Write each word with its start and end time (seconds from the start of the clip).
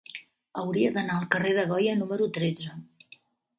Hauria 0.61 0.91
d'anar 0.95 1.17
al 1.19 1.27
carrer 1.35 1.53
de 1.59 1.67
Goya 1.73 1.95
número 2.01 2.31
tretze. 2.41 2.75